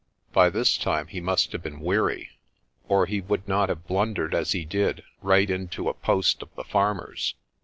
[0.33, 2.31] By this time he must have been weary,
[2.89, 6.63] or he would not have blundered as he did right into a post of the
[6.63, 7.35] farmers.